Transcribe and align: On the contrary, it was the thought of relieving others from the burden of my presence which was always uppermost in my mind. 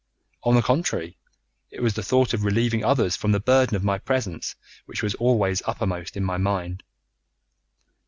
On 0.41 0.55
the 0.55 0.63
contrary, 0.63 1.15
it 1.69 1.79
was 1.83 1.93
the 1.93 2.01
thought 2.01 2.33
of 2.33 2.43
relieving 2.43 2.83
others 2.83 3.15
from 3.15 3.33
the 3.33 3.39
burden 3.39 3.75
of 3.75 3.83
my 3.83 3.99
presence 3.99 4.55
which 4.87 5.03
was 5.03 5.13
always 5.13 5.61
uppermost 5.67 6.17
in 6.17 6.23
my 6.23 6.37
mind. 6.37 6.81